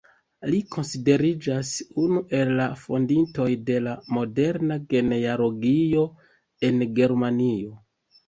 [0.51, 6.07] Li konsideriĝas unu el la fondintoj de la moderna genealogio
[6.71, 7.77] en Germanio.